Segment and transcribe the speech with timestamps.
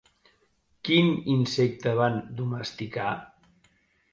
[0.87, 3.13] Quin insecte van domesticar?